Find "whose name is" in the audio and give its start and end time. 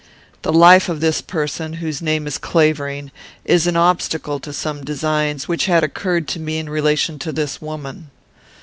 1.73-2.39